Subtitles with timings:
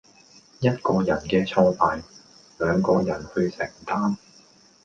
[0.59, 2.01] 一個人嘅挫敗，
[2.57, 4.17] 兩個人去承擔